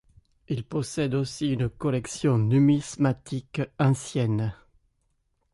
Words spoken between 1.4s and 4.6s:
une collection numismatique ancienne.